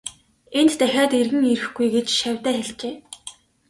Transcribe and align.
Энд 0.59 0.71
дахиад 0.79 1.11
эргэн 1.21 1.45
ирэхгүй 1.53 1.87
гэж 1.95 2.07
шавьдаа 2.19 2.53
хэлжээ. 2.57 2.95